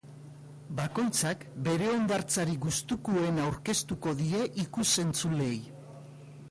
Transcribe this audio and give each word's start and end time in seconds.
Bakoitzak, 0.77 1.43
bere 1.67 1.91
hondartzarik 1.97 2.57
gustukoena 2.65 3.47
aurkeztuko 3.51 4.17
die 4.23 4.43
ikus-entzuleei. 4.67 5.57